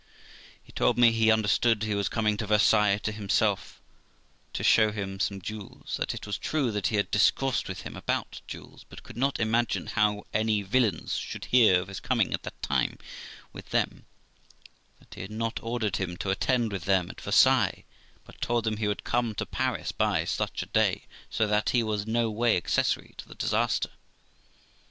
He 0.63 0.71
told 0.71 0.97
me 0.97 1.11
he 1.11 1.29
understood 1.29 1.83
he 1.83 1.93
was 1.93 2.09
coming 2.09 2.35
to 2.37 2.47
Versailles 2.47 2.97
to 2.97 3.11
himself, 3.11 3.79
to 4.51 4.63
show 4.63 4.91
him 4.91 5.19
some 5.19 5.39
jewels; 5.39 5.97
that 5.97 6.15
it 6.15 6.25
was 6.25 6.39
true 6.39 6.71
that 6.71 6.87
he 6.87 6.95
had 6.95 7.11
discoursed 7.11 7.67
with 7.67 7.81
him 7.81 7.95
about 7.95 8.41
jewels, 8.47 8.83
but 8.89 9.03
could 9.03 9.15
not 9.15 9.39
imagine 9.39 9.85
how 9.85 10.25
any 10.33 10.63
villains 10.63 11.17
should 11.17 11.45
hear 11.45 11.79
of 11.79 11.87
his 11.87 11.99
coming 11.99 12.33
at 12.33 12.41
that 12.41 12.59
time 12.63 12.97
with 13.53 13.69
them; 13.69 14.07
that 14.97 15.13
he 15.13 15.21
had 15.21 15.29
not 15.29 15.59
ordered 15.61 15.97
him 15.97 16.17
to 16.17 16.31
attend 16.31 16.71
with 16.71 16.85
them 16.85 17.11
at 17.11 17.21
Versailles, 17.21 17.83
but 18.23 18.41
told 18.41 18.65
him 18.65 18.73
that 18.73 18.81
he 18.81 18.87
would 18.87 19.03
come 19.03 19.35
to 19.35 19.45
Paris 19.45 19.91
by 19.91 20.25
such 20.25 20.63
a 20.63 20.73
day, 20.73 21.03
so 21.29 21.45
that 21.45 21.69
he 21.69 21.83
was 21.83 22.07
no 22.07 22.31
way 22.31 22.57
accessory 22.57 23.13
to 23.17 23.27
the 23.27 23.35
disaster. 23.35 23.91